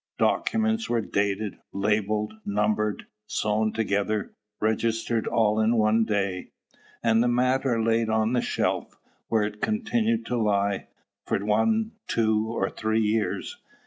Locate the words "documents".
0.17-0.89